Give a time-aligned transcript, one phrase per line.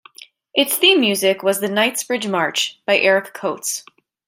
[0.55, 3.83] Its theme music was the "Knightsbridge March" by Eric Coates.